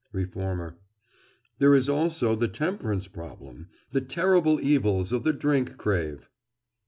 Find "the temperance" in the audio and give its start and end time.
2.35-3.07